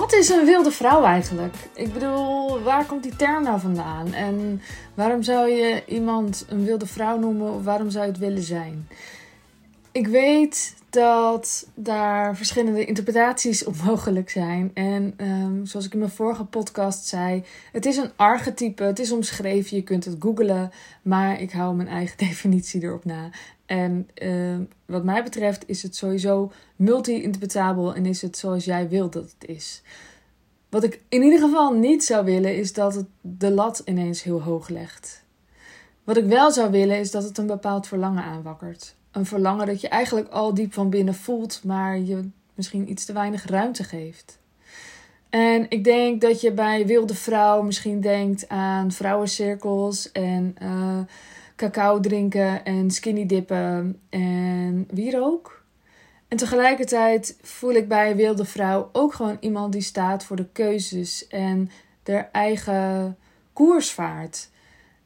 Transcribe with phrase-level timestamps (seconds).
[0.00, 1.54] Wat is een wilde vrouw eigenlijk?
[1.74, 4.12] Ik bedoel, waar komt die term nou vandaan?
[4.12, 4.62] En
[4.94, 8.88] waarom zou je iemand een wilde vrouw noemen of waarom zou je het willen zijn?
[9.92, 14.70] Ik weet dat daar verschillende interpretaties op mogelijk zijn.
[14.74, 19.12] En um, zoals ik in mijn vorige podcast zei, het is een archetype, het is
[19.12, 20.70] omschreven, je kunt het googlen,
[21.02, 23.30] maar ik hou mijn eigen definitie erop na.
[23.66, 29.12] En uh, wat mij betreft is het sowieso multi-interpretabel en is het zoals jij wilt
[29.12, 29.82] dat het is.
[30.68, 34.42] Wat ik in ieder geval niet zou willen is dat het de lat ineens heel
[34.42, 35.24] hoog legt.
[36.04, 38.94] Wat ik wel zou willen is dat het een bepaald verlangen aanwakkert.
[39.16, 43.12] Een verlangen dat je eigenlijk al diep van binnen voelt, maar je misschien iets te
[43.12, 44.38] weinig ruimte geeft.
[45.30, 50.98] En ik denk dat je bij Wilde Vrouw misschien denkt aan vrouwencirkels en uh,
[51.56, 55.64] cacao drinken en skinny dippen en wierook.
[56.28, 61.26] En tegelijkertijd voel ik bij Wilde Vrouw ook gewoon iemand die staat voor de keuzes
[61.26, 61.70] en
[62.04, 63.16] haar eigen
[63.52, 64.50] koers vaart.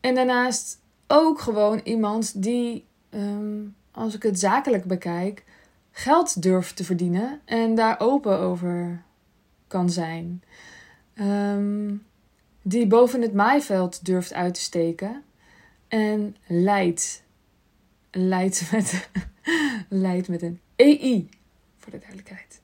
[0.00, 3.60] En daarnaast ook gewoon iemand die, ehm,
[3.94, 5.44] als ik het zakelijk bekijk,
[5.90, 9.02] geld durft te verdienen en daar open over
[9.66, 10.42] kan zijn.
[11.14, 12.06] Um,
[12.62, 15.22] die boven het maaiveld durft uit te steken
[15.88, 17.22] en leidt.
[18.10, 19.08] Leidt met,
[19.88, 21.28] leidt met een EI,
[21.78, 22.60] voor de duidelijkheid.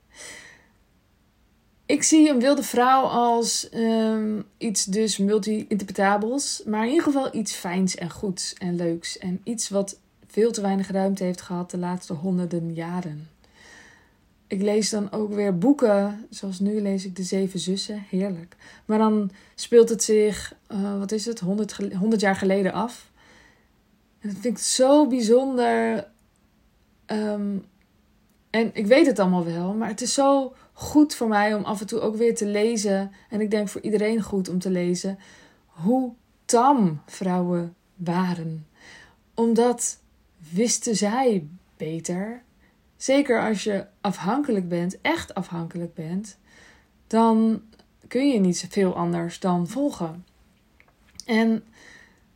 [1.86, 7.54] Ik zie een wilde vrouw als um, iets dus multi-interpretabels, maar in ieder geval iets
[7.54, 9.18] fijns en goeds en leuks.
[9.18, 9.98] En iets wat
[10.30, 13.28] veel te weinig ruimte heeft gehad de laatste honderden jaren.
[14.46, 18.56] Ik lees dan ook weer boeken, zoals nu lees ik De Zeven Zussen, heerlijk.
[18.84, 23.10] Maar dan speelt het zich, uh, wat is het, 100, 100 jaar geleden af.
[24.20, 26.06] En dat vind ik zo bijzonder.
[27.06, 27.64] Um,
[28.50, 31.80] en ik weet het allemaal wel, maar het is zo goed voor mij om af
[31.80, 33.12] en toe ook weer te lezen.
[33.30, 35.18] En ik denk voor iedereen goed om te lezen.
[35.66, 36.12] Hoe
[36.44, 38.66] tam vrouwen waren.
[39.34, 39.98] Omdat
[40.52, 41.46] wisten zij
[41.76, 42.42] beter.
[42.96, 46.38] Zeker als je afhankelijk bent, echt afhankelijk bent,
[47.06, 47.62] dan
[48.08, 50.24] kun je niet veel anders dan volgen.
[51.26, 51.64] En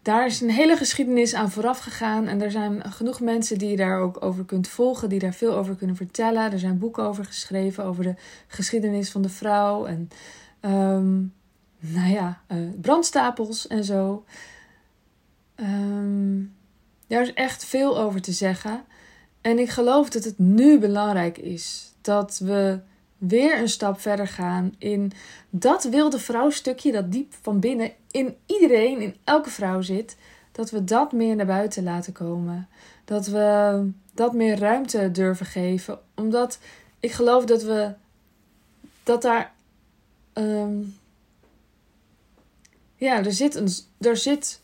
[0.02, 2.26] daar is een hele geschiedenis aan vooraf gegaan.
[2.26, 5.56] En er zijn genoeg mensen die je daar ook over kunt volgen, die daar veel
[5.56, 6.52] over kunnen vertellen.
[6.52, 8.14] Er zijn boeken over geschreven, over de
[8.46, 9.86] geschiedenis van de vrouw.
[9.86, 10.08] En
[10.60, 11.32] um,
[11.78, 14.24] nou ja, uh, brandstapels en zo.
[15.56, 16.54] Um,
[17.06, 18.84] daar is echt veel over te zeggen.
[19.40, 22.80] En ik geloof dat het nu belangrijk is dat we
[23.18, 25.12] weer een stap verder gaan in
[25.50, 30.16] dat wilde vrouwstukje dat diep van binnen in iedereen, in elke vrouw zit,
[30.52, 32.68] dat we dat meer naar buiten laten komen.
[33.04, 36.58] Dat we dat meer ruimte durven geven, omdat
[37.00, 37.92] ik geloof dat we
[39.02, 39.52] dat daar
[40.34, 40.96] um,
[42.96, 43.68] ja, er zit een
[44.00, 44.60] er zit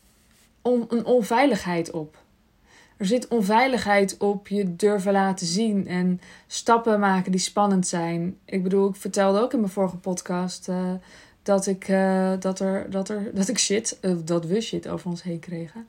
[0.61, 2.20] een onveiligheid op.
[3.01, 8.37] Er zit onveiligheid op je durven laten zien en stappen maken die spannend zijn.
[8.45, 10.91] Ik bedoel, ik vertelde ook in mijn vorige podcast uh,
[11.43, 15.09] dat, ik, uh, dat, er, dat, er, dat ik shit, uh, dat we shit over
[15.09, 15.87] ons heen kregen.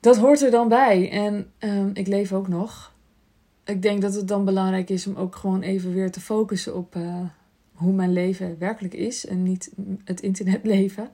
[0.00, 1.10] Dat hoort er dan bij.
[1.10, 2.92] En um, ik leef ook nog.
[3.64, 6.96] Ik denk dat het dan belangrijk is om ook gewoon even weer te focussen op
[7.72, 9.72] hoe mijn leven werkelijk is en niet
[10.04, 11.10] het internetleven.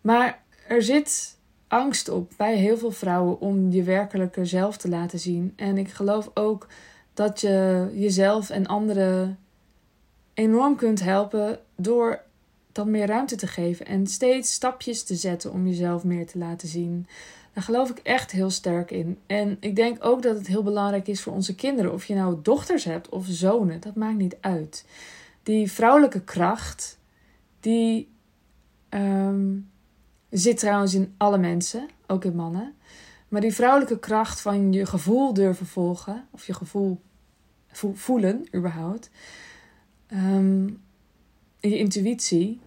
[0.00, 1.38] Maar er zit
[1.70, 5.52] angst op bij heel veel vrouwen om je werkelijke zelf te laten zien.
[5.56, 6.66] En ik geloof ook
[7.14, 9.38] dat je jezelf en anderen
[10.34, 12.22] enorm kunt helpen door
[12.72, 16.68] dat meer ruimte te geven en steeds stapjes te zetten om jezelf meer te laten
[16.68, 17.06] zien.
[17.52, 19.18] Daar geloof ik echt heel sterk in.
[19.26, 21.92] En ik denk ook dat het heel belangrijk is voor onze kinderen.
[21.92, 24.84] Of je nou dochters hebt of zonen, dat maakt niet uit.
[25.42, 26.98] Die vrouwelijke kracht,
[27.60, 28.08] die
[28.90, 29.69] um,
[30.30, 32.74] Zit trouwens in alle mensen, ook in mannen.
[33.28, 37.00] Maar die vrouwelijke kracht van je gevoel durven volgen, of je gevoel
[37.94, 39.10] voelen überhaupt,
[40.12, 40.82] um,
[41.60, 42.60] je intuïtie,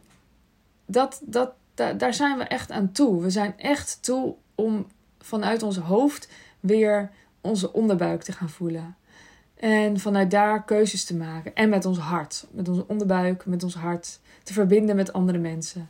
[0.85, 3.21] dat, dat, daar zijn we echt aan toe.
[3.21, 4.87] We zijn echt toe om
[5.19, 7.11] vanuit ons hoofd weer
[7.41, 8.95] onze onderbuik te gaan voelen.
[9.55, 11.55] En vanuit daar keuzes te maken.
[11.55, 12.47] En met ons hart.
[12.51, 14.19] Met onze onderbuik, met ons hart.
[14.43, 15.89] Te verbinden met andere mensen.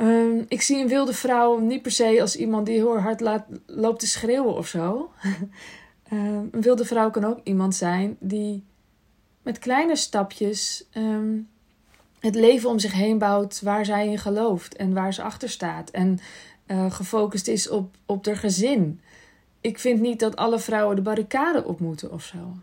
[0.00, 3.44] Um, ik zie een wilde vrouw niet per se als iemand die heel hard laat,
[3.66, 5.12] loopt te schreeuwen of zo.
[6.12, 8.64] um, een wilde vrouw kan ook iemand zijn die
[9.42, 11.48] met kleine stapjes um,
[12.20, 15.90] het leven om zich heen bouwt waar zij in gelooft en waar ze achter staat.
[15.90, 16.18] En
[16.66, 19.00] uh, gefocust is op, op haar gezin.
[19.60, 22.56] Ik vind niet dat alle vrouwen de barricade op moeten of zo.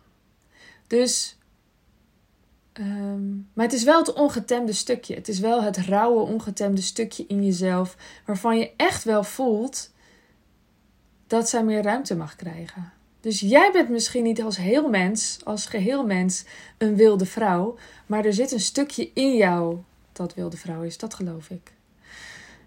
[0.88, 1.38] Dus
[2.74, 5.16] Ehm, maar het is wel het ongetemde stukje.
[5.16, 7.98] Het is wel het rauwe, ongetemde stukje in jezelf.
[8.26, 9.92] Waarvan je echt wel voelt
[11.28, 12.92] dat zij meer ruimte mag krijgen.
[13.22, 16.46] Dus jij bent misschien niet als heel mens, als geheel mens,
[16.78, 17.78] een wilde vrouw.
[18.06, 19.78] Maar er zit een stukje in jou
[20.12, 20.98] dat wilde vrouw is.
[20.98, 21.72] Dat geloof ik.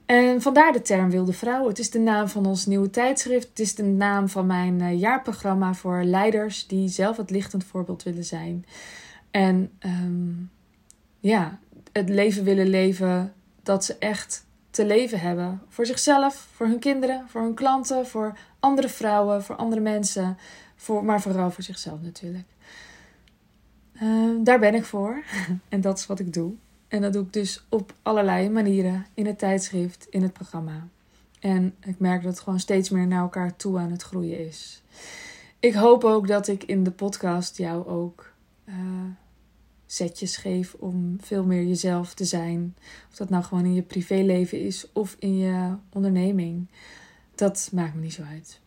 [0.06, 1.68] En vandaar de term Wilde Vrouw.
[1.68, 3.48] Het is de naam van ons nieuwe tijdschrift.
[3.48, 8.02] Het is de naam van mijn eh, jaarprogramma voor leiders die zelf het lichtend voorbeeld
[8.02, 8.64] willen zijn.
[9.32, 10.32] En ehm,
[11.20, 11.58] ja,
[11.92, 13.32] het leven willen leven
[13.62, 15.62] dat ze echt te leven hebben.
[15.68, 20.38] Voor zichzelf, voor hun kinderen, voor hun klanten, voor andere vrouwen, voor andere mensen.
[20.76, 22.46] Voor, maar vooral voor zichzelf natuurlijk.
[23.94, 25.22] Ehm, daar ben ik voor.
[25.68, 26.52] en dat is wat ik doe.
[26.88, 29.06] En dat doe ik dus op allerlei manieren.
[29.14, 30.86] In het tijdschrift, in het programma.
[31.40, 34.82] En ik merk dat het gewoon steeds meer naar elkaar toe aan het groeien is.
[35.58, 38.32] Ik hoop ook dat ik in de podcast jou ook
[38.64, 38.74] uh,
[39.92, 42.76] setjes geef om veel meer jezelf te zijn.
[43.10, 46.66] Of dat nou gewoon in je privéleven is of in je onderneming.
[47.34, 48.60] Dat maakt me niet zo uit.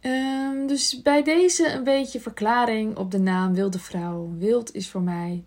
[0.00, 4.34] Um, dus bij deze een beetje verklaring op de naam Wilde Vrouw.
[4.38, 5.44] Wild is voor mij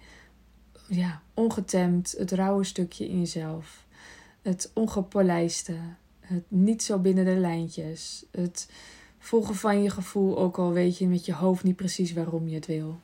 [0.88, 3.86] ja, ongetemd, het rauwe stukje in jezelf.
[4.42, 5.76] Het ongepolijste,
[6.20, 8.26] het niet zo binnen de lijntjes.
[8.32, 8.70] Het
[9.20, 12.56] volgen van je gevoel, ook al weet je met je hoofd niet precies waarom je
[12.56, 13.00] het wil.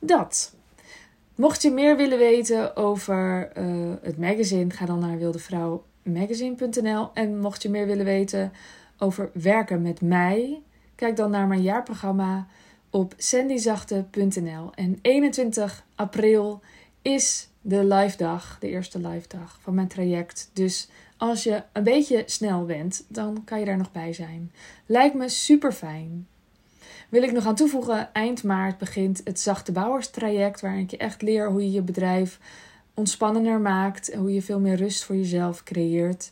[0.00, 0.54] Dat.
[1.34, 7.10] Mocht je meer willen weten over uh, het magazine, ga dan naar wildevrouwmagazine.nl.
[7.14, 8.52] En mocht je meer willen weten
[8.98, 10.62] over werken met mij,
[10.94, 12.46] kijk dan naar mijn jaarprogramma
[12.90, 14.70] op sandyzachte.nl.
[14.74, 16.60] En 21 april
[17.02, 20.50] is de live dag, de eerste live dag van mijn traject.
[20.52, 24.52] Dus als je een beetje snel bent, dan kan je daar nog bij zijn.
[24.86, 26.26] Lijkt me super fijn.
[27.12, 30.96] Wil ik nog aan toevoegen, eind maart begint het Zachte Bouwers traject, waarin ik je
[30.96, 32.38] echt leer hoe je je bedrijf
[32.94, 36.30] ontspannender maakt, hoe je veel meer rust voor jezelf creëert.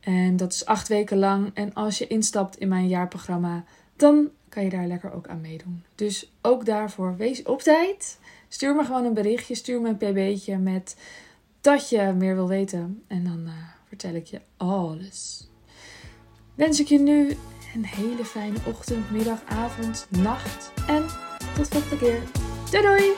[0.00, 1.50] En dat is acht weken lang.
[1.54, 3.64] En als je instapt in mijn jaarprogramma,
[3.96, 5.84] dan kan je daar lekker ook aan meedoen.
[5.94, 8.18] Dus ook daarvoor wees op tijd.
[8.48, 10.96] Stuur me gewoon een berichtje, stuur me een pb'tje met
[11.60, 13.02] dat je meer wil weten.
[13.06, 13.52] En dan uh,
[13.88, 15.48] vertel ik je alles.
[16.54, 17.36] Wens ik je nu
[17.74, 20.72] een hele fijne ochtend, middag, avond, nacht.
[20.86, 21.06] En
[21.54, 22.22] tot volgende keer.
[22.70, 23.12] Doei doei!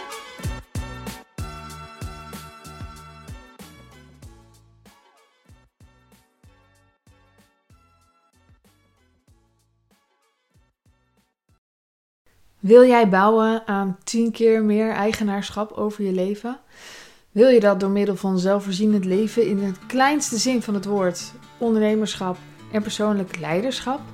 [12.60, 16.60] Wil jij bouwen aan 10 keer meer eigenaarschap over je leven?
[17.30, 21.32] Wil je dat door middel van zelfvoorzienend leven in het kleinste zin van het woord,
[21.58, 22.36] ondernemerschap
[22.72, 24.13] en persoonlijk leiderschap?